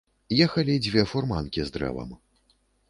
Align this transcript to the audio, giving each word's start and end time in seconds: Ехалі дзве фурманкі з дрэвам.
Ехалі 0.45 0.79
дзве 0.85 1.05
фурманкі 1.11 1.61
з 1.71 1.79
дрэвам. 1.79 2.21